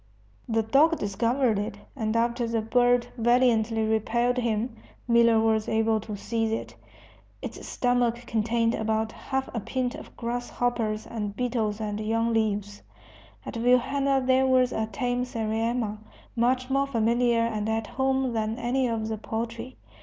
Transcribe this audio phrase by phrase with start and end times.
[0.49, 4.75] The dog discovered it, and after the bird valiantly repelled him,
[5.07, 6.75] Miller was able to seize it.
[7.43, 12.81] Its stomach contained about half a pint of grass hoppers and beetles and young leaves.
[13.45, 15.99] At Vilhena there was a tame sariema,
[16.35, 19.77] much more familiar and at home than any of the poultry.